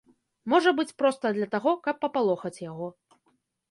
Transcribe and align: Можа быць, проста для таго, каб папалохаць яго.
Можа 0.53 0.73
быць, 0.79 0.95
проста 1.03 1.33
для 1.37 1.47
таго, 1.53 1.77
каб 1.87 2.03
папалохаць 2.07 2.57
яго. 2.69 2.95